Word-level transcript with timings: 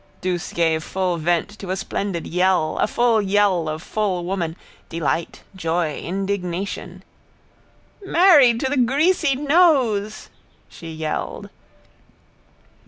Douce 0.19 0.51
gave 0.51 0.83
full 0.83 1.17
vent 1.17 1.47
to 1.59 1.69
a 1.69 1.75
splendid 1.75 2.25
yell, 2.25 2.75
a 2.79 2.87
full 2.87 3.21
yell 3.21 3.69
of 3.69 3.83
full 3.83 4.25
woman, 4.25 4.55
delight, 4.89 5.43
joy, 5.55 5.99
indignation. 5.99 7.03
—Married 8.03 8.59
to 8.61 8.65
the 8.67 8.77
greasy 8.77 9.35
nose! 9.35 10.31
she 10.69 10.89
yelled. 10.91 11.51